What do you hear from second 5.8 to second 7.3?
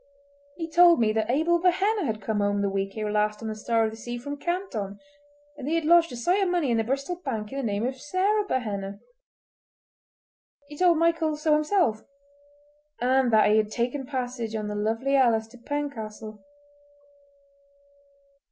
lodged a sight of money in the Bristol